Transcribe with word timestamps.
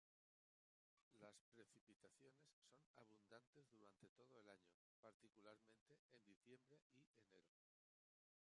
Las 1.19 1.37
precipitaciones 1.53 2.49
son 2.73 2.81
abundantes 2.97 3.69
durante 3.71 4.07
todo 4.09 4.35
el 4.39 4.49
año, 4.49 4.73
particularmente 4.99 6.01
en 6.11 6.25
diciembre 6.25 6.79
y 6.97 7.19
enero. 7.19 7.43